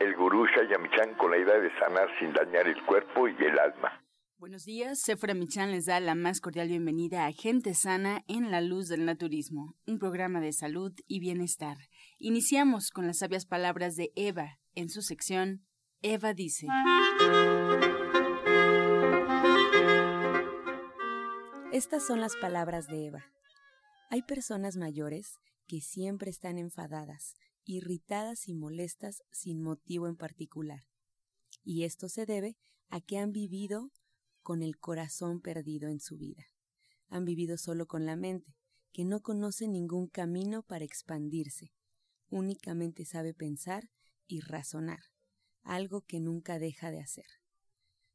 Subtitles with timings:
[0.00, 4.02] el gurú Shayamichan con la idea de sanar sin dañar el cuerpo y el alma.
[4.38, 8.60] Buenos días, Sephora Michan les da la más cordial bienvenida a Gente Sana en la
[8.60, 11.76] Luz del Naturismo, un programa de salud y bienestar.
[12.18, 15.62] Iniciamos con las sabias palabras de Eva en su sección
[16.02, 16.66] Eva dice.
[21.72, 23.24] Estas son las palabras de Eva.
[24.10, 30.80] Hay personas mayores que siempre están enfadadas, irritadas y molestas sin motivo en particular.
[31.64, 32.56] Y esto se debe
[32.88, 33.90] a que han vivido
[34.42, 36.44] con el corazón perdido en su vida.
[37.08, 38.54] Han vivido solo con la mente,
[38.92, 41.72] que no conoce ningún camino para expandirse.
[42.28, 43.90] Únicamente sabe pensar
[44.26, 45.00] y razonar,
[45.62, 47.26] algo que nunca deja de hacer.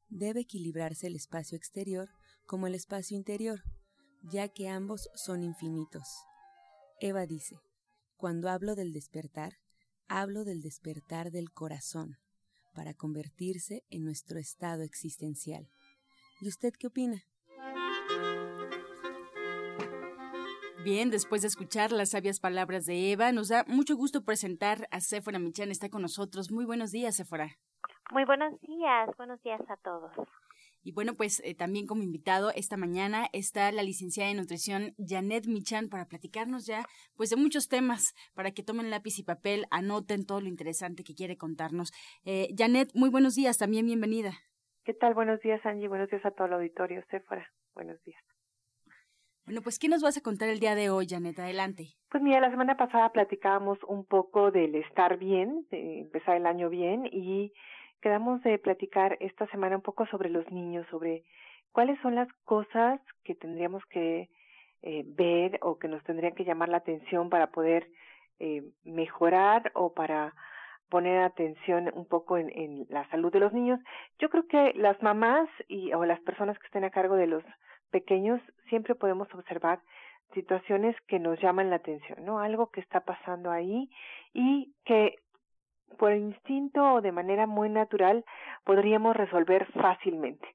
[0.09, 2.09] Debe equilibrarse el espacio exterior
[2.45, 3.61] como el espacio interior,
[4.23, 6.07] ya que ambos son infinitos.
[6.99, 7.57] Eva dice,
[8.17, 9.53] cuando hablo del despertar,
[10.07, 12.17] hablo del despertar del corazón,
[12.73, 15.69] para convertirse en nuestro estado existencial.
[16.41, 17.23] ¿Y usted qué opina?
[20.83, 25.01] Bien, después de escuchar las sabias palabras de Eva, nos da mucho gusto presentar a
[25.01, 25.69] Sephora Michan.
[25.69, 26.51] Está con nosotros.
[26.51, 27.57] Muy buenos días, Sephora.
[28.11, 30.11] Muy buenos días, buenos días a todos.
[30.83, 35.47] Y bueno, pues eh, también como invitado esta mañana está la licenciada en nutrición Janet
[35.47, 40.25] Michan para platicarnos ya pues de muchos temas para que tomen lápiz y papel, anoten
[40.25, 41.91] todo lo interesante que quiere contarnos.
[42.25, 44.33] Eh, Janet, muy buenos días, también bienvenida.
[44.85, 45.13] ¿Qué tal?
[45.13, 45.89] Buenos días, Angie.
[45.89, 47.03] Buenos días a todo el auditorio.
[47.09, 48.23] Sephora, buenos días.
[49.45, 51.39] Bueno, pues, ¿qué nos vas a contar el día de hoy, Janet?
[51.39, 51.95] Adelante.
[52.09, 56.69] Pues mira, la semana pasada platicábamos un poco del estar bien, de empezar el año
[56.69, 57.53] bien, y
[58.01, 61.23] quedamos de platicar esta semana un poco sobre los niños, sobre
[61.71, 64.29] cuáles son las cosas que tendríamos que
[64.83, 67.87] eh, ver o que nos tendrían que llamar la atención para poder
[68.39, 70.33] eh, mejorar o para
[70.89, 73.79] poner atención un poco en, en la salud de los niños.
[74.19, 77.43] Yo creo que las mamás y o las personas que estén a cargo de los
[77.91, 79.79] pequeños siempre podemos observar
[80.33, 82.39] situaciones que nos llaman la atención, ¿no?
[82.39, 83.89] Algo que está pasando ahí
[84.33, 85.15] y que
[85.97, 88.25] por instinto o de manera muy natural
[88.63, 90.47] podríamos resolver fácilmente.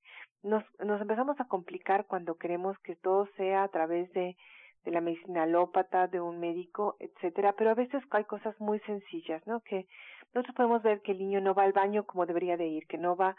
[0.42, 4.36] Nos, nos empezamos a complicar cuando queremos que todo sea a través de,
[4.84, 9.46] de la medicina alópata, de un médico, etcétera, pero a veces hay cosas muy sencillas,
[9.46, 9.60] ¿no?
[9.60, 9.86] Que
[10.34, 12.98] nosotros podemos ver que el niño no va al baño como debería de ir, que
[12.98, 13.36] no va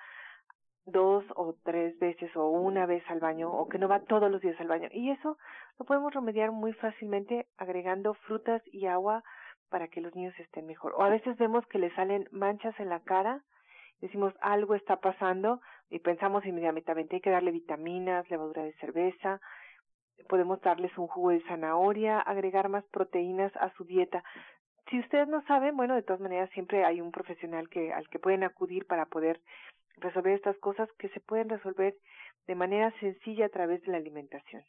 [0.86, 4.42] dos o tres veces o una vez al baño o que no va todos los
[4.42, 4.90] días al baño.
[4.92, 5.38] Y eso
[5.80, 9.24] lo podemos remediar muy fácilmente agregando frutas y agua
[9.74, 10.94] para que los niños estén mejor.
[10.96, 13.42] O a veces vemos que le salen manchas en la cara,
[14.02, 19.42] decimos algo está pasando y pensamos inmediatamente hay que darle vitaminas, levadura de cerveza,
[20.30, 24.24] podemos darles un jugo de zanahoria, agregar más proteínas a su dieta.
[24.92, 28.20] Si ustedes no saben, bueno, de todas maneras siempre hay un profesional que al que
[28.20, 29.42] pueden acudir para poder
[29.98, 31.96] resolver estas cosas que se pueden resolver
[32.46, 34.62] de manera sencilla a través de la alimentación.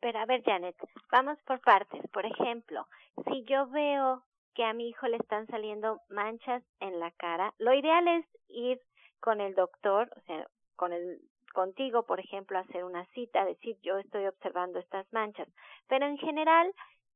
[0.00, 0.76] Pero a ver, Janet,
[1.10, 2.06] vamos por partes.
[2.10, 2.86] Por ejemplo,
[3.26, 4.22] si yo veo
[4.54, 8.80] que a mi hijo le están saliendo manchas en la cara, lo ideal es ir
[9.20, 11.20] con el doctor, o sea, con el
[11.52, 15.48] contigo, por ejemplo, hacer una cita, decir yo estoy observando estas manchas.
[15.88, 16.72] Pero en general,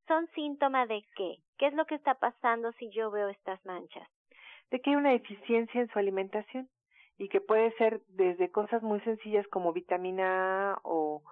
[0.08, 1.36] ¿son síntomas de qué?
[1.58, 4.08] ¿Qué es lo que está pasando si yo veo estas manchas?
[4.70, 6.68] De que hay una deficiencia en su alimentación
[7.18, 11.22] y que puede ser desde cosas muy sencillas como vitamina A o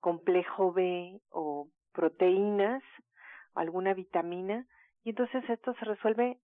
[0.00, 2.82] complejo B o proteínas,
[3.54, 4.66] alguna vitamina,
[5.04, 6.38] y entonces esto se resuelve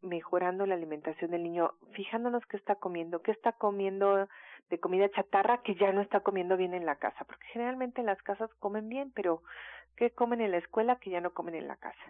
[0.00, 4.28] mejorando la alimentación del niño, fijándonos qué está comiendo, qué está comiendo
[4.68, 8.06] de comida chatarra que ya no está comiendo bien en la casa, porque generalmente en
[8.06, 9.42] las casas comen bien, pero
[9.96, 12.02] qué comen en la escuela que ya no comen en la casa.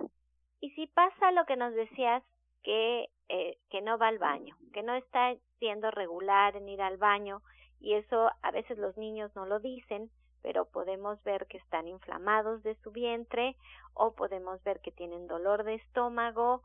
[0.60, 2.22] Y si pasa lo que nos decías
[2.62, 6.98] que eh, que no va al baño, que no está siendo regular en ir al
[6.98, 7.40] baño
[7.80, 10.10] y eso a veces los niños no lo dicen,
[10.42, 13.56] pero podemos ver que están inflamados de su vientre
[13.94, 16.62] o podemos ver que tienen dolor de estómago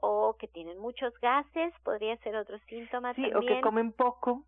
[0.00, 3.36] o que tienen muchos gases, podría ser otro síntoma sí, también.
[3.36, 4.44] o que comen poco.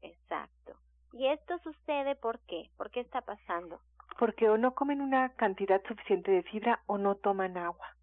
[0.00, 0.74] Exacto.
[1.12, 2.70] ¿Y esto sucede por qué?
[2.76, 3.80] ¿Por qué está pasando?
[4.18, 7.96] Porque o no comen una cantidad suficiente de fibra o no toman agua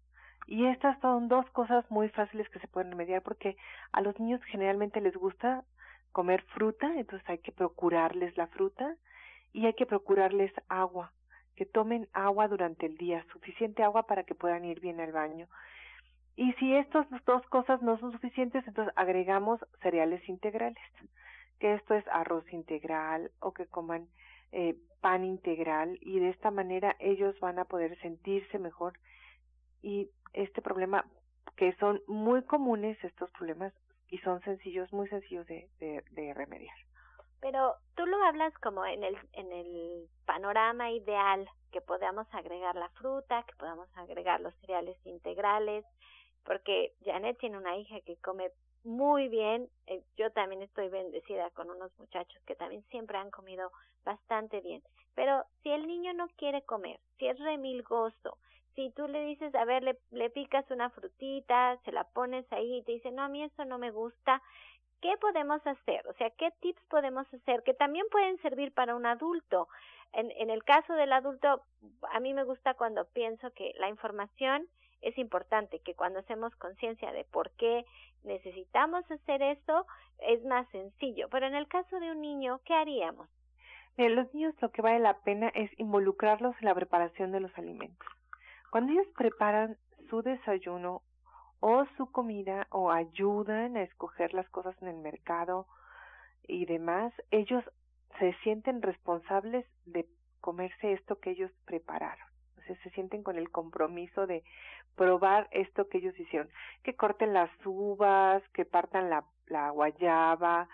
[0.46, 3.56] Y estas son dos cosas muy fáciles que se pueden remediar porque
[3.92, 5.64] a los niños generalmente les gusta
[6.12, 8.96] comer fruta, entonces hay que procurarles la fruta
[9.52, 11.12] y hay que procurarles agua,
[11.56, 15.48] que tomen agua durante el día, suficiente agua para que puedan ir bien al baño.
[16.36, 20.82] Y si estas dos cosas no son suficientes, entonces agregamos cereales integrales,
[21.58, 24.08] que esto es arroz integral o que coman
[24.52, 28.98] eh, pan integral y de esta manera ellos van a poder sentirse mejor
[29.82, 31.04] y este problema
[31.56, 33.72] que son muy comunes estos problemas
[34.08, 36.74] y son sencillos muy sencillos de, de, de remediar
[37.40, 42.88] pero tú lo hablas como en el en el panorama ideal que podamos agregar la
[42.90, 45.84] fruta que podamos agregar los cereales integrales
[46.44, 48.50] porque Janet tiene una hija que come
[48.84, 49.68] muy bien.
[49.86, 53.70] Eh, yo también estoy bendecida con unos muchachos que también siempre han comido
[54.04, 54.82] bastante bien.
[55.14, 58.38] Pero si el niño no quiere comer, si es remilgoso,
[58.74, 62.78] si tú le dices, a ver, le, le picas una frutita, se la pones ahí
[62.78, 64.40] y te dice, no, a mí eso no me gusta,
[65.00, 66.06] ¿qué podemos hacer?
[66.08, 69.68] O sea, ¿qué tips podemos hacer que también pueden servir para un adulto?
[70.12, 71.62] En, en el caso del adulto,
[72.12, 74.68] a mí me gusta cuando pienso que la información
[75.02, 77.84] es importante que cuando hacemos conciencia de por qué
[78.22, 79.86] necesitamos hacer esto,
[80.18, 81.28] es más sencillo.
[81.30, 83.28] Pero en el caso de un niño, ¿qué haríamos?
[83.96, 87.56] En los niños lo que vale la pena es involucrarlos en la preparación de los
[87.56, 88.08] alimentos.
[88.70, 89.76] Cuando ellos preparan
[90.08, 91.02] su desayuno
[91.60, 95.66] o su comida o ayudan a escoger las cosas en el mercado
[96.48, 97.62] y demás, ellos
[98.18, 100.06] se sienten responsables de
[100.40, 102.26] comerse esto que ellos prepararon.
[102.58, 104.42] O sea, se sienten con el compromiso de
[104.96, 106.50] probar esto que ellos hicieron,
[106.82, 110.68] que corten las uvas, que partan la, guayaba,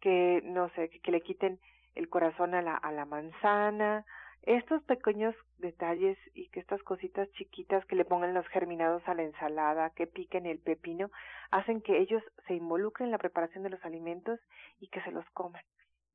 [0.00, 1.58] que no sé, que, le quiten
[1.94, 4.04] el corazón a la manzana,
[4.42, 9.22] estos pequeños detalles y que estas cositas chiquitas que le pongan los germinados a la
[9.22, 11.10] ensalada, que piquen el pepino,
[11.50, 14.40] hacen que ellos se involucren en la preparación de los alimentos
[14.78, 15.62] y que se los coman.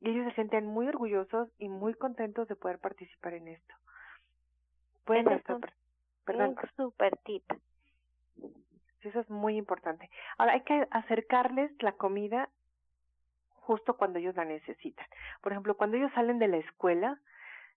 [0.01, 3.75] Y ellos se sienten muy orgullosos y muy contentos de poder participar en esto.
[5.05, 5.57] Pueden estar,
[6.27, 7.43] un super tip.
[9.01, 10.09] eso es muy importante.
[10.37, 12.49] Ahora hay que acercarles la comida
[13.53, 15.05] justo cuando ellos la necesitan.
[15.41, 17.19] Por ejemplo, cuando ellos salen de la escuela,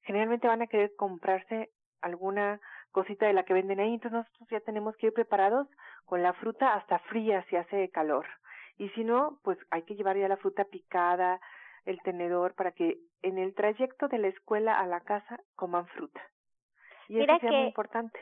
[0.03, 2.61] generalmente van a querer comprarse alguna
[2.93, 5.69] cosita de la que venden ahí, entonces nosotros ya tenemos que ir preparados
[6.05, 8.27] con la fruta hasta fría si hace calor.
[8.79, 11.41] Y si no, pues hay que llevar ya la fruta picada,
[11.85, 16.21] el tenedor, para que en el trayecto de la escuela a la casa coman fruta.
[17.09, 18.19] Y Mira eso es muy importante.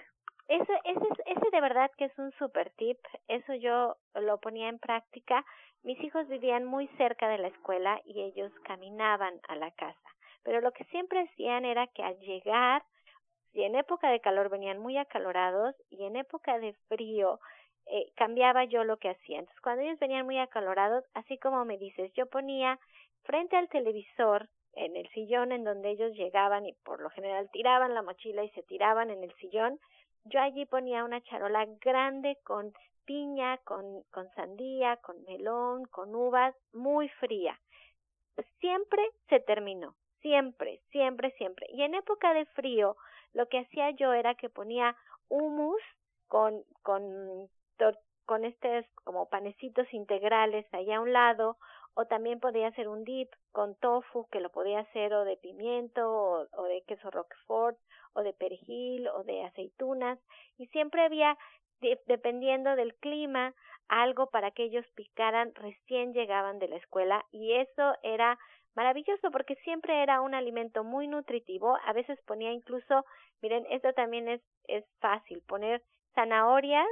[0.49, 4.79] Ese, ese, ese de verdad que es un super tip, eso yo lo ponía en
[4.79, 5.45] práctica.
[5.83, 10.09] Mis hijos vivían muy cerca de la escuela y ellos caminaban a la casa,
[10.47, 12.85] pero lo que siempre hacían era que al llegar,
[13.53, 17.41] si en época de calor venían muy acalorados y en época de frío
[17.87, 19.41] eh, cambiaba yo lo que hacía.
[19.41, 22.79] Entonces cuando ellos venían muy acalorados, así como me dices, yo ponía
[23.25, 27.93] frente al televisor en el sillón en donde ellos llegaban y por lo general tiraban
[27.93, 29.81] la mochila y se tiraban en el sillón,
[30.27, 32.73] yo allí ponía una charola grande con
[33.05, 37.59] piña, con, con sandía, con melón, con uvas, muy fría.
[38.61, 39.97] Siempre se terminó,
[40.27, 41.69] siempre, siempre, siempre.
[41.71, 42.97] Y en época de frío,
[43.33, 44.97] lo que hacía yo era que ponía
[45.29, 45.81] humus
[46.27, 47.49] con, con,
[48.25, 51.59] con estos como panecitos integrales allá a un lado,
[51.95, 56.49] o también podía hacer un dip con tofu, que lo podía hacer o de pimiento,
[56.53, 57.79] o, de queso roquefort,
[58.15, 60.19] o de perejil o de aceitunas
[60.57, 61.37] y siempre había
[62.07, 63.55] dependiendo del clima
[63.89, 68.39] algo para que ellos picaran recién llegaban de la escuela y eso era
[68.77, 73.05] maravilloso porque siempre era un alimento muy nutritivo a veces ponía incluso
[73.43, 75.83] miren esto también es es fácil poner
[76.15, 76.87] zanahorias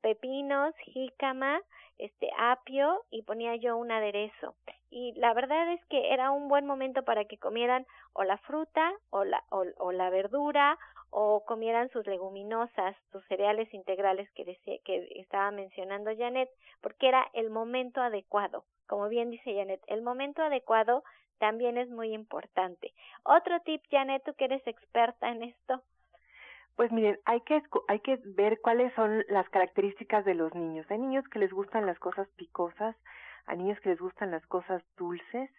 [0.00, 1.60] pepinos jícama
[1.98, 4.54] este apio y ponía yo un aderezo
[4.94, 8.92] y la verdad es que era un buen momento para que comieran o la fruta
[9.10, 10.78] o la o, la verdura
[11.10, 16.48] o comieran sus leguminosas, sus cereales integrales que decía, que estaba mencionando Janet,
[16.80, 18.64] porque era el momento adecuado.
[18.88, 21.02] Como bien dice Janet, el momento adecuado
[21.38, 22.92] también es muy importante.
[23.22, 25.82] Otro tip, Janet, tú que eres experta en esto.
[26.76, 30.86] Pues miren, hay que, hay que ver cuáles son las características de los niños.
[30.90, 32.96] Hay niños que les gustan las cosas picosas,
[33.46, 35.50] hay niños que les gustan las cosas dulces,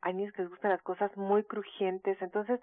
[0.00, 2.20] hay niños que les gustan las cosas muy crujientes.
[2.22, 2.60] Entonces,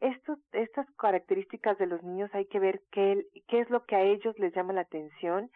[0.00, 4.36] estas características de los niños hay que ver qué, qué es lo que a ellos
[4.38, 5.50] les llama la atención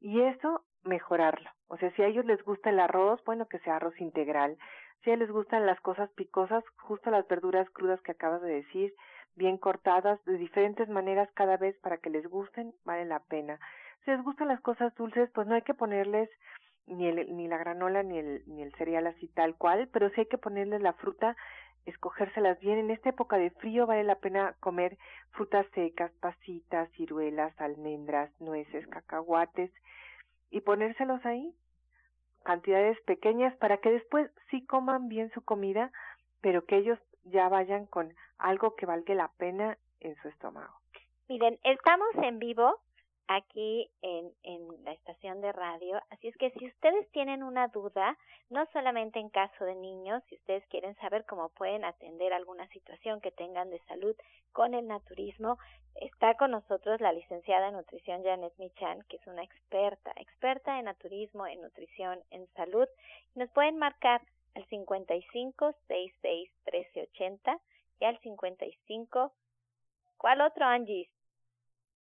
[0.00, 1.48] y eso mejorarlo.
[1.68, 4.58] O sea, si a ellos les gusta el arroz, bueno, que sea arroz integral.
[5.02, 8.94] Si a les gustan las cosas picosas, justo las verduras crudas que acabas de decir,
[9.34, 13.58] bien cortadas de diferentes maneras cada vez para que les gusten, vale la pena.
[14.04, 16.30] Si les gustan las cosas dulces, pues no hay que ponerles
[16.86, 20.20] ni, el, ni la granola ni el, ni el cereal así tal cual, pero sí
[20.20, 21.36] hay que ponerles la fruta,
[21.86, 22.78] escogérselas bien.
[22.78, 24.98] En esta época de frío vale la pena comer
[25.32, 29.72] frutas secas, pasitas, ciruelas, almendras, nueces, cacahuates
[30.50, 31.54] y ponérselos ahí,
[32.42, 35.90] cantidades pequeñas para que después sí coman bien su comida,
[36.40, 40.74] pero que ellos ya vayan con algo que valga la pena en su estómago.
[41.28, 42.80] Miren, estamos en vivo
[43.34, 46.00] aquí en, en la estación de radio.
[46.10, 48.16] Así es que si ustedes tienen una duda,
[48.50, 53.20] no solamente en caso de niños, si ustedes quieren saber cómo pueden atender alguna situación
[53.20, 54.16] que tengan de salud
[54.52, 55.58] con el naturismo,
[55.96, 60.86] está con nosotros la licenciada en nutrición Janet Michan, que es una experta, experta en
[60.86, 62.88] naturismo, en nutrición, en salud.
[63.34, 64.22] Nos pueden marcar
[64.54, 67.58] al 55 66 1380
[68.00, 69.32] y al 55
[70.22, 71.10] ¿Cuál otro, Angie?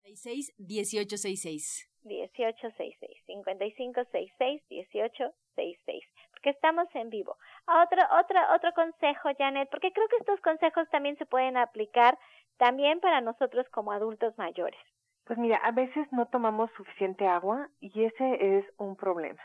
[0.05, 1.89] 66 1866.
[2.05, 3.25] 1866.
[3.27, 6.05] 5566 1866.
[6.31, 7.37] Porque estamos en vivo.
[7.67, 12.19] Otro, otro, otro consejo, Janet, porque creo que estos consejos también se pueden aplicar
[12.59, 14.79] también para nosotros como adultos mayores.
[15.25, 19.43] Pues mira, a veces no tomamos suficiente agua y ese es un problema.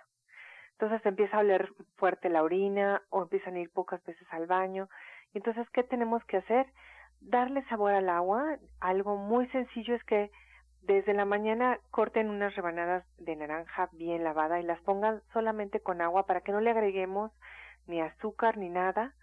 [0.73, 4.89] Entonces empieza a oler fuerte la orina o empiezan a ir pocas veces al baño.
[5.33, 6.67] Entonces, ¿qué tenemos que hacer?
[7.21, 8.57] Darle sabor al agua.
[8.81, 10.31] Algo muy sencillo es que
[10.81, 16.01] desde la mañana corten unas rebanadas de naranja bien lavada y las pongan solamente con
[16.01, 17.31] agua para que no le agreguemos
[17.87, 19.13] ni azúcar ni nada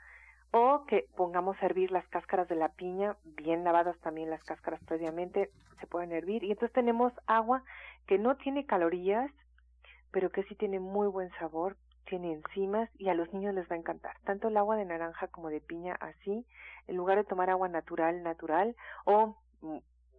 [0.52, 4.80] o que pongamos a hervir las cáscaras de la piña bien lavadas también las cáscaras
[4.84, 6.44] previamente se pueden hervir.
[6.44, 7.62] Y entonces tenemos agua
[8.06, 9.30] que no tiene calorías
[10.12, 13.74] pero que sí tiene muy buen sabor tiene enzimas y a los niños les va
[13.74, 14.16] a encantar.
[14.24, 16.46] Tanto el agua de naranja como de piña así
[16.86, 19.36] en lugar de tomar agua natural natural o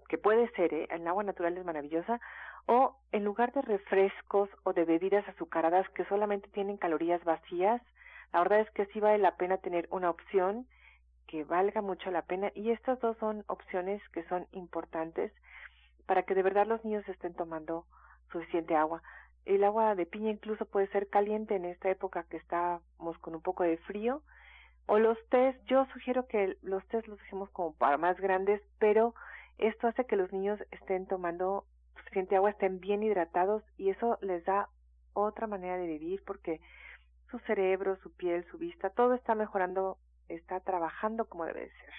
[0.08, 0.88] que puede ser, ¿eh?
[0.92, 2.20] el agua natural es maravillosa,
[2.66, 7.82] o en lugar de refrescos o de bebidas azucaradas que solamente tienen calorías vacías,
[8.34, 10.68] la verdad es que sí vale la pena tener una opción
[11.28, 15.32] que valga mucho la pena y estas dos son opciones que son importantes
[16.06, 17.86] para que de verdad los niños estén tomando
[18.32, 19.04] suficiente agua.
[19.46, 23.42] El agua de piña incluso puede ser caliente en esta época que estamos con un
[23.42, 24.22] poco de frío.
[24.88, 29.14] O los tés, yo sugiero que los tés los dejemos como para más grandes, pero
[29.58, 31.66] esto hace que los niños estén tomando
[31.98, 34.70] suficiente agua, estén bien hidratados y eso les da
[35.14, 36.62] otra manera de vivir porque
[37.32, 39.98] su cerebro, su piel, su vista, todo está mejorando,
[40.30, 41.94] está trabajando como debe ser.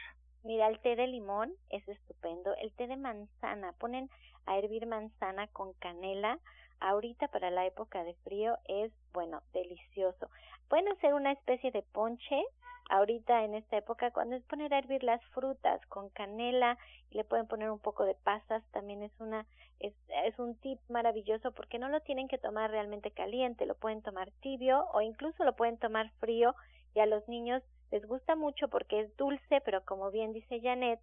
[0.44, 2.54] Mira, el té de limón es estupendo.
[2.56, 4.08] El té de manzana, ponen
[4.46, 6.38] a hervir manzana con canela.
[6.80, 10.30] Ahorita para la época de frío es, bueno, delicioso.
[10.68, 12.40] Pueden hacer una especie de ponche
[12.88, 16.78] ahorita en esta época cuando es poner a hervir las frutas con canela
[17.10, 19.46] y le pueden poner un poco de pasas también es una
[19.78, 24.02] es, es un tip maravilloso porque no lo tienen que tomar realmente caliente lo pueden
[24.02, 26.54] tomar tibio o incluso lo pueden tomar frío
[26.94, 31.00] y a los niños les gusta mucho porque es dulce pero como bien dice Janet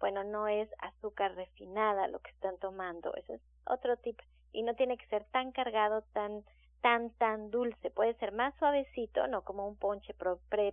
[0.00, 4.18] bueno no es azúcar refinada lo que están tomando eso es otro tip
[4.52, 6.44] y no tiene que ser tan cargado tan
[6.80, 10.72] tan tan dulce puede ser más suavecito no como un ponche pre,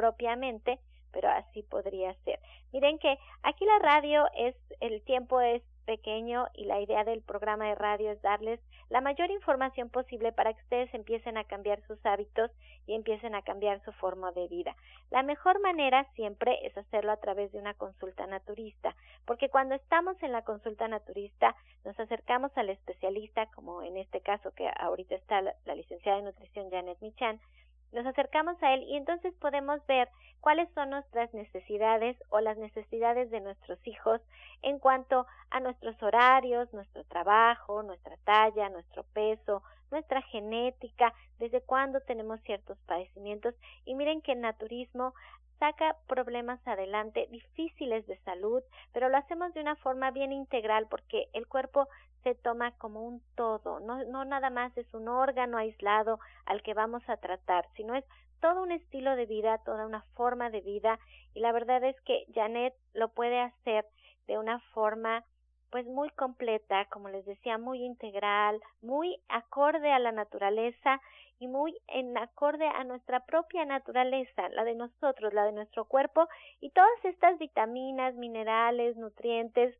[0.00, 0.78] propiamente,
[1.12, 2.40] pero así podría ser.
[2.72, 7.66] Miren que aquí la radio es, el tiempo es pequeño y la idea del programa
[7.66, 11.98] de radio es darles la mayor información posible para que ustedes empiecen a cambiar sus
[12.06, 12.50] hábitos
[12.86, 14.74] y empiecen a cambiar su forma de vida.
[15.10, 20.16] La mejor manera siempre es hacerlo a través de una consulta naturista, porque cuando estamos
[20.22, 21.54] en la consulta naturista
[21.84, 26.24] nos acercamos al especialista, como en este caso que ahorita está la, la licenciada de
[26.24, 27.38] nutrición Janet Michan,
[27.92, 30.08] nos acercamos a Él y entonces podemos ver
[30.40, 34.20] cuáles son nuestras necesidades o las necesidades de nuestros hijos
[34.62, 42.00] en cuanto a nuestros horarios, nuestro trabajo, nuestra talla, nuestro peso, nuestra genética, desde cuándo
[42.00, 43.54] tenemos ciertos padecimientos.
[43.84, 45.14] Y miren que el naturismo
[45.58, 51.28] saca problemas adelante difíciles de salud, pero lo hacemos de una forma bien integral porque
[51.34, 51.86] el cuerpo
[52.22, 56.74] se toma como un todo, no, no nada más es un órgano aislado al que
[56.74, 58.04] vamos a tratar, sino es
[58.40, 60.98] todo un estilo de vida, toda una forma de vida
[61.34, 63.86] y la verdad es que Janet lo puede hacer
[64.26, 65.24] de una forma
[65.70, 71.00] pues muy completa, como les decía, muy integral, muy acorde a la naturaleza
[71.38, 76.28] y muy en acorde a nuestra propia naturaleza, la de nosotros, la de nuestro cuerpo
[76.60, 79.76] y todas estas vitaminas, minerales, nutrientes,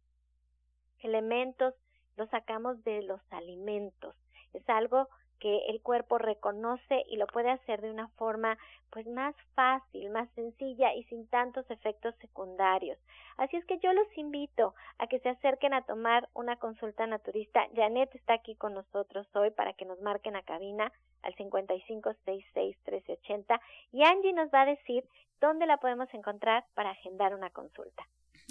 [1.00, 1.74] elementos
[2.16, 4.14] los sacamos de los alimentos.
[4.52, 5.08] Es algo
[5.40, 8.58] que el cuerpo reconoce y lo puede hacer de una forma
[8.90, 12.98] pues más fácil, más sencilla y sin tantos efectos secundarios.
[13.38, 17.66] Así es que yo los invito a que se acerquen a tomar una consulta naturista.
[17.74, 23.58] Janet está aquí con nosotros hoy para que nos marquen a cabina al 55661380
[23.92, 25.04] y Angie nos va a decir
[25.40, 28.06] dónde la podemos encontrar para agendar una consulta.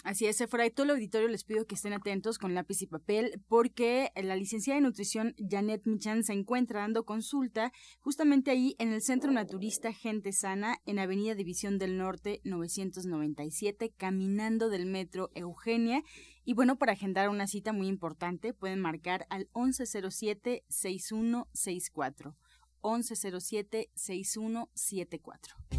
[0.06, 2.88] Así es, fuera y todo el auditorio les pido que estén atentos con lápiz y
[2.88, 8.94] papel porque la licenciada de nutrición Janet Michan se encuentra dando consulta justamente ahí en
[8.94, 16.01] el Centro Naturista Gente Sana en Avenida División del Norte 997, caminando del metro Eugenia.
[16.46, 22.36] Y bueno, para agendar una cita muy importante pueden marcar al 1107-6164.
[22.82, 25.79] 1107-6174.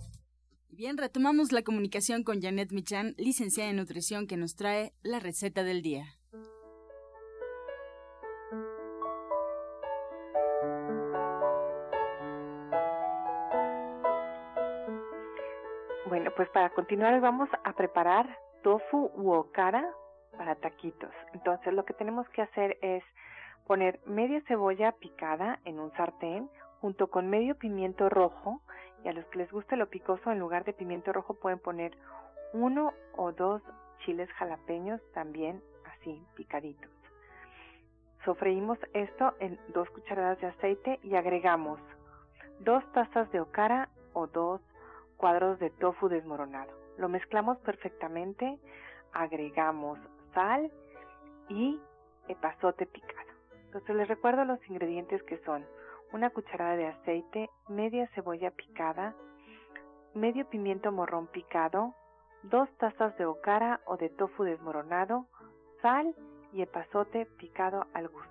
[0.81, 5.63] Bien, retomamos la comunicación con Janet Michan, licenciada en nutrición, que nos trae la receta
[5.63, 6.05] del día.
[16.07, 19.87] Bueno, pues para continuar vamos a preparar tofu u okara
[20.35, 21.13] para taquitos.
[21.35, 23.03] Entonces lo que tenemos que hacer es
[23.67, 28.63] poner media cebolla picada en un sartén junto con medio pimiento rojo
[29.03, 31.97] y a los que les guste lo picoso, en lugar de pimiento rojo pueden poner
[32.53, 33.61] uno o dos
[33.99, 36.89] chiles jalapeños también así picaditos.
[38.25, 41.79] Sofreímos esto en dos cucharadas de aceite y agregamos
[42.59, 44.61] dos tazas de okara o dos
[45.17, 46.71] cuadros de tofu desmoronado.
[46.97, 48.59] Lo mezclamos perfectamente,
[49.13, 49.99] agregamos
[50.33, 50.71] sal
[51.49, 51.79] y
[52.27, 53.31] epazote picado.
[53.65, 55.65] Entonces les recuerdo los ingredientes que son
[56.13, 59.15] una cucharada de aceite, media cebolla picada,
[60.13, 61.93] medio pimiento morrón picado,
[62.43, 65.27] dos tazas de okara o de tofu desmoronado,
[65.81, 66.15] sal
[66.53, 68.30] y epazote picado al gusto.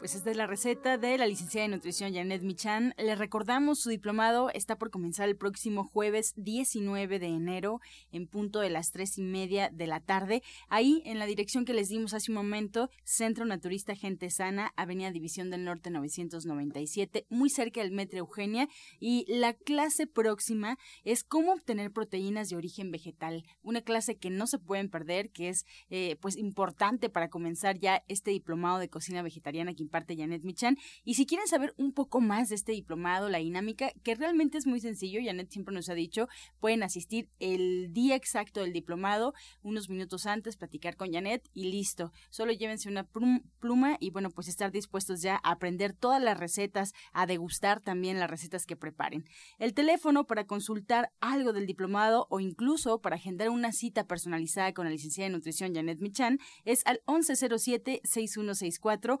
[0.00, 2.94] Pues esta es la receta de la licenciada de nutrición Janet Michan.
[2.96, 8.60] Le recordamos su diplomado está por comenzar el próximo jueves 19 de enero en punto
[8.60, 10.42] de las tres y media de la tarde.
[10.70, 15.10] Ahí en la dirección que les dimos hace un momento, Centro Naturista Gente Sana, Avenida
[15.10, 18.70] División del Norte 997, muy cerca del Metro Eugenia.
[19.00, 23.44] Y la clase próxima es cómo obtener proteínas de origen vegetal.
[23.62, 28.02] Una clase que no se pueden perder, que es eh, pues importante para comenzar ya
[28.08, 30.76] este diplomado de cocina vegetariana que parte Janet Michan.
[31.04, 34.66] Y si quieren saber un poco más de este diplomado, la dinámica, que realmente es
[34.66, 36.28] muy sencillo, Janet siempre nos ha dicho,
[36.60, 42.12] pueden asistir el día exacto del diplomado, unos minutos antes, platicar con Janet y listo.
[42.30, 46.92] Solo llévense una pluma y bueno, pues estar dispuestos ya a aprender todas las recetas,
[47.12, 49.24] a degustar también las recetas que preparen.
[49.58, 54.84] El teléfono para consultar algo del diplomado o incluso para agendar una cita personalizada con
[54.84, 59.20] la licenciada de nutrición Janet Michan es al 1107 6164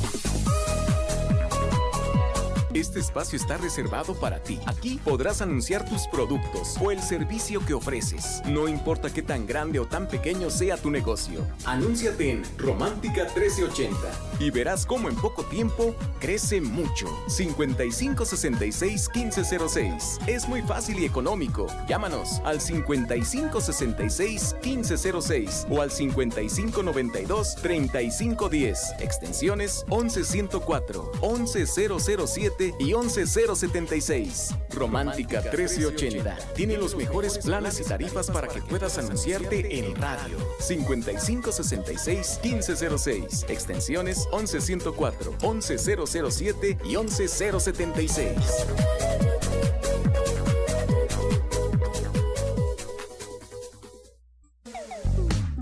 [2.81, 4.59] Este espacio está reservado para ti.
[4.65, 8.41] Aquí podrás anunciar tus productos o el servicio que ofreces.
[8.47, 11.45] No importa qué tan grande o tan pequeño sea tu negocio.
[11.65, 13.95] Anúnciate en Romántica 1380
[14.39, 17.05] y verás cómo en poco tiempo crece mucho.
[17.27, 20.19] 5566 1506.
[20.25, 21.67] Es muy fácil y económico.
[21.87, 28.93] Llámanos al 5566 1506 o al 5592 3510.
[28.97, 34.55] Extensiones 11104, 11007 y 11076.
[34.71, 36.37] Romántica 1380.
[36.55, 40.37] Tiene los mejores planes y tarifas para que puedas anunciarte en radio.
[40.59, 43.49] 5566-1506.
[43.49, 48.37] Extensiones 11104, 11007 y 11076.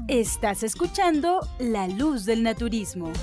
[0.10, 3.14] Estás escuchando La Luz del Naturismo.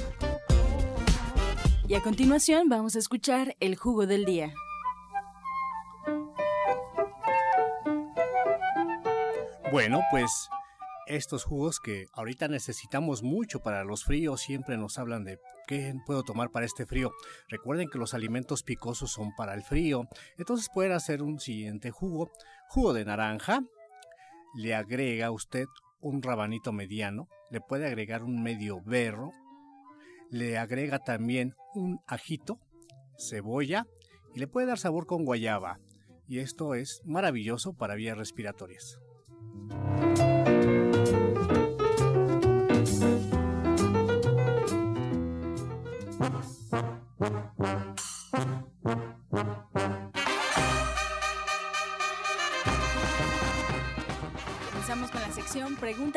[1.88, 4.52] Y a continuación vamos a escuchar el jugo del día.
[9.70, 10.48] Bueno, pues
[11.06, 16.24] estos jugos que ahorita necesitamos mucho para los fríos, siempre nos hablan de qué puedo
[16.24, 17.12] tomar para este frío.
[17.48, 22.32] Recuerden que los alimentos picosos son para el frío, entonces pueden hacer un siguiente jugo.
[22.68, 23.60] Jugo de naranja,
[24.56, 25.66] le agrega usted
[26.00, 29.30] un rabanito mediano, le puede agregar un medio berro,
[30.30, 32.58] le agrega también un ajito,
[33.18, 33.86] cebolla
[34.34, 35.78] y le puede dar sabor con guayaba.
[36.28, 38.98] Y esto es maravilloso para vías respiratorias.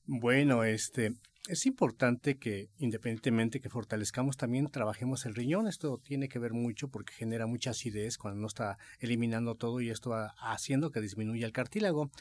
[0.05, 1.13] Bueno, este,
[1.49, 5.67] es importante que independientemente que fortalezcamos, también trabajemos el riñón.
[5.67, 9.89] Esto tiene que ver mucho porque genera mucha acidez cuando no está eliminando todo y
[9.89, 12.11] esto va haciendo que disminuya el cartílago.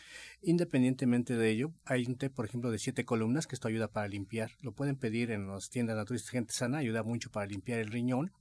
[0.40, 4.08] Independientemente de ello, hay un té, por ejemplo, de siete columnas que esto ayuda para
[4.08, 4.52] limpiar.
[4.62, 8.32] Lo pueden pedir en las tiendas naturistas gente sana, ayuda mucho para limpiar el riñón.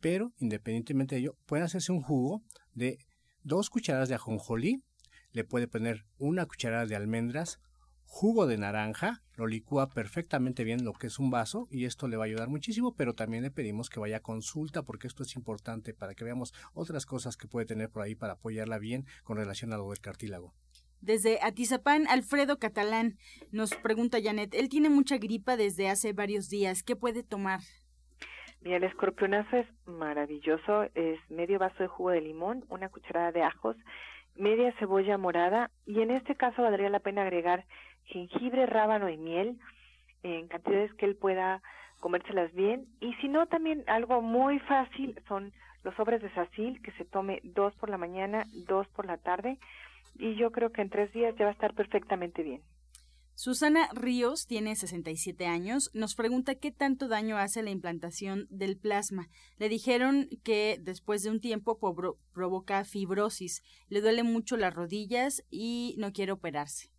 [0.00, 2.42] Pero independientemente de ello, pueden hacerse un jugo
[2.74, 2.98] de
[3.42, 4.82] dos cucharadas de ajonjolí,
[5.32, 7.58] le puede poner una cucharada de almendras,
[8.06, 12.16] jugo de naranja, lo licúa perfectamente bien lo que es un vaso y esto le
[12.16, 15.36] va a ayudar muchísimo, pero también le pedimos que vaya a consulta porque esto es
[15.36, 19.36] importante para que veamos otras cosas que puede tener por ahí para apoyarla bien con
[19.36, 20.54] relación a lo del cartílago.
[21.00, 23.18] Desde Atizapán, Alfredo Catalán
[23.52, 27.60] nos pregunta Janet, él tiene mucha gripa desde hace varios días, ¿qué puede tomar?
[28.62, 33.42] Mira, el escorpionazo es maravilloso, es medio vaso de jugo de limón, una cucharada de
[33.42, 33.76] ajos,
[34.34, 37.64] media cebolla morada y en este caso valdría la pena agregar
[38.06, 39.58] jengibre, rábano y miel
[40.22, 41.62] en cantidades que él pueda
[42.00, 42.86] comérselas bien.
[43.00, 47.40] Y si no, también algo muy fácil son los sobres de sacil, que se tome
[47.44, 49.58] dos por la mañana, dos por la tarde.
[50.18, 52.62] Y yo creo que en tres días ya va a estar perfectamente bien.
[53.34, 55.90] Susana Ríos tiene 67 años.
[55.92, 59.28] Nos pregunta qué tanto daño hace la implantación del plasma.
[59.58, 61.78] Le dijeron que después de un tiempo
[62.32, 63.62] provoca fibrosis.
[63.88, 66.95] Le duele mucho las rodillas y no quiere operarse.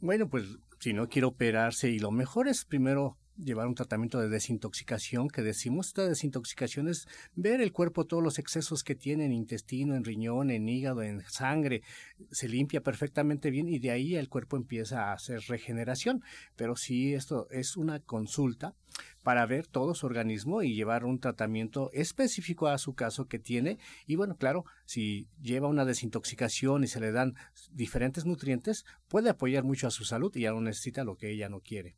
[0.00, 0.44] Bueno, pues
[0.78, 5.42] si no quiere operarse y lo mejor es primero llevar un tratamiento de desintoxicación que
[5.42, 10.04] decimos esta desintoxicación es ver el cuerpo todos los excesos que tiene en intestino, en
[10.04, 11.82] riñón, en hígado, en sangre,
[12.30, 16.22] se limpia perfectamente bien y de ahí el cuerpo empieza a hacer regeneración,
[16.56, 18.74] pero si esto es una consulta
[19.22, 23.78] para ver todo su organismo y llevar un tratamiento específico a su caso que tiene.
[24.06, 27.34] Y bueno, claro, si lleva una desintoxicación y se le dan
[27.70, 31.48] diferentes nutrientes, puede apoyar mucho a su salud y ya no necesita lo que ella
[31.48, 31.96] no quiere.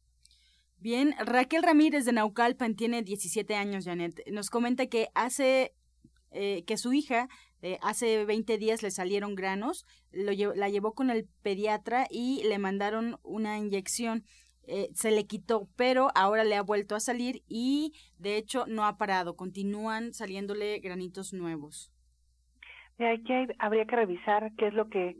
[0.82, 4.20] Bien, Raquel Ramírez de Naucalpan tiene 17 años, Janet.
[4.32, 5.70] Nos comenta que hace
[6.32, 7.28] eh, que su hija
[7.62, 12.58] eh, hace 20 días le salieron granos, lo, la llevó con el pediatra y le
[12.58, 14.24] mandaron una inyección.
[14.66, 18.84] Eh, se le quitó, pero ahora le ha vuelto a salir y de hecho no
[18.84, 21.92] ha parado, continúan saliéndole granitos nuevos.
[22.98, 25.16] Aquí habría que revisar qué es lo que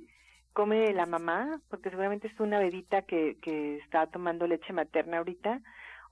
[0.53, 5.61] come la mamá, porque seguramente es una bebita que, que está tomando leche materna ahorita,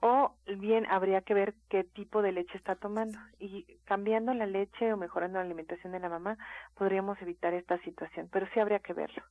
[0.00, 4.92] o bien habría que ver qué tipo de leche está tomando y cambiando la leche
[4.92, 6.38] o mejorando la alimentación de la mamá
[6.74, 9.22] podríamos evitar esta situación, pero sí habría que verlo.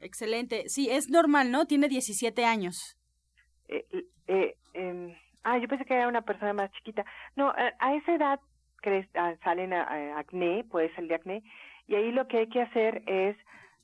[0.00, 0.64] Excelente.
[0.68, 1.66] Sí, es normal, ¿no?
[1.66, 2.96] Tiene 17 años.
[3.68, 3.84] Eh,
[4.26, 7.04] eh, em, Ah, yo pensé que era una persona más chiquita.
[7.36, 8.40] No, a, esa edad
[9.14, 11.42] ah, salen acné, puede salir acné,
[11.86, 13.36] y ahí lo que hay que hacer es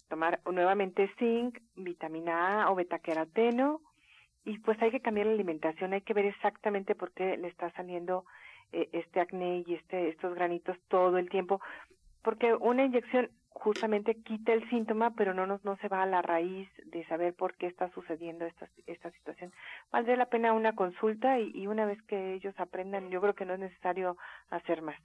[0.09, 3.81] tomar nuevamente zinc, vitamina A o betaqueroteno,
[4.45, 7.71] y pues hay que cambiar la alimentación, hay que ver exactamente por qué le está
[7.73, 8.25] saliendo
[8.73, 11.61] eh, este acné y este estos granitos todo el tiempo,
[12.23, 16.23] porque una inyección justamente quita el síntoma, pero no nos no se va a la
[16.23, 19.53] raíz de saber por qué está sucediendo esta esta situación.
[19.91, 23.47] Valdría la pena una consulta y, y una vez que ellos aprendan, yo creo que
[23.47, 24.17] no es necesario
[24.51, 25.01] hacer más.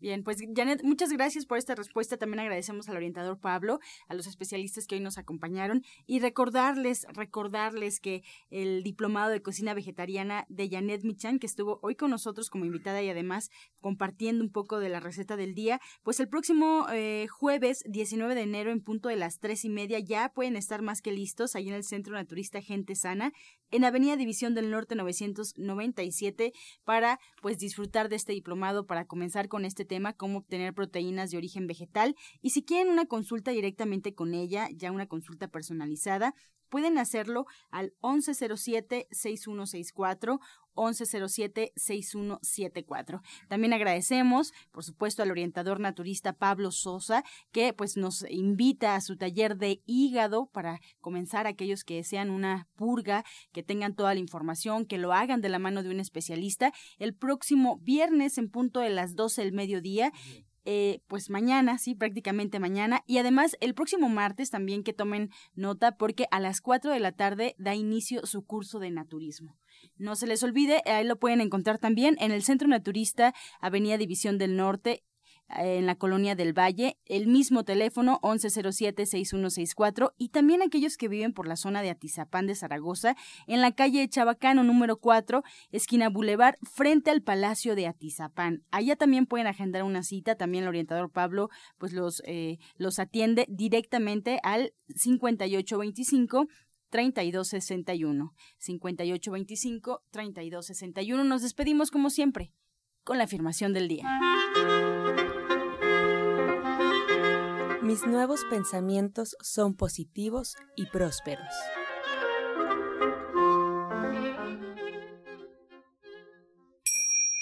[0.00, 2.16] Bien, pues Janet, muchas gracias por esta respuesta.
[2.16, 3.78] También agradecemos al orientador Pablo,
[4.08, 9.72] a los especialistas que hoy nos acompañaron y recordarles, recordarles que el diplomado de cocina
[9.72, 14.50] vegetariana de Janet Michan, que estuvo hoy con nosotros como invitada y además compartiendo un
[14.50, 18.82] poco de la receta del día, pues el próximo eh, jueves 19 de enero en
[18.82, 21.84] punto de las tres y media ya pueden estar más que listos ahí en el
[21.84, 23.32] Centro Naturista Gente Sana
[23.74, 26.52] en Avenida División del Norte 997
[26.84, 31.38] para pues disfrutar de este diplomado para comenzar con este tema cómo obtener proteínas de
[31.38, 32.14] origen vegetal.
[32.40, 36.36] Y si quieren una consulta directamente con ella, ya una consulta personalizada,
[36.68, 40.38] pueden hacerlo al 1107-6164
[40.74, 43.22] 1107-6174.
[43.48, 49.16] También agradecemos, por supuesto, al orientador naturista Pablo Sosa, que pues nos invita a su
[49.16, 54.86] taller de hígado para comenzar aquellos que desean una purga, que tengan toda la información,
[54.86, 56.72] que lo hagan de la mano de un especialista.
[56.98, 60.12] El próximo viernes en punto de las 12 del mediodía
[60.66, 63.02] eh, pues mañana, sí, prácticamente mañana.
[63.06, 67.12] Y además el próximo martes también que tomen nota porque a las 4 de la
[67.12, 69.56] tarde da inicio su curso de naturismo.
[69.96, 74.38] No se les olvide, ahí lo pueden encontrar también en el Centro Naturista, Avenida División
[74.38, 75.04] del Norte,
[75.48, 81.46] en la colonia del Valle, el mismo teléfono 1107-6164 y también aquellos que viven por
[81.46, 83.14] la zona de Atizapán de Zaragoza,
[83.46, 88.64] en la calle Chabacano número 4, esquina Boulevard, frente al Palacio de Atizapán.
[88.70, 93.46] Allá también pueden agendar una cita, también el orientador Pablo pues los, eh, los atiende
[93.48, 96.46] directamente al 5825
[96.94, 98.32] 3261.
[98.58, 101.24] 5825 3261.
[101.24, 102.52] Nos despedimos como siempre
[103.02, 104.04] con la afirmación del día.
[107.82, 111.52] Mis nuevos pensamientos son positivos y prósperos.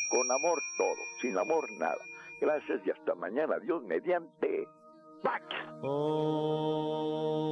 [0.08, 1.98] Con amor todo, sin amor nada.
[2.40, 3.58] Gracias y hasta mañana.
[3.58, 4.66] Dios mediante.
[5.22, 5.44] Pax.
[5.82, 7.42] Oh.